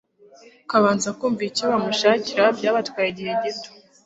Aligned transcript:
kabanza 0.69 1.09
kumva 1.19 1.41
icyo 1.49 1.63
bamushakira 1.71 2.43
byabatwaye 2.57 3.07
igihe 3.13 3.33
gito 3.43 3.69